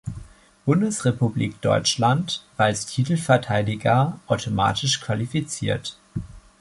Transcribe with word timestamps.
Bundesrepublik 0.65 1.61
Deutschland 1.61 2.43
war 2.57 2.65
als 2.65 2.87
Titelverteidiger 2.87 4.19
automatisch 4.25 4.99
qualifiziert. 4.99 5.95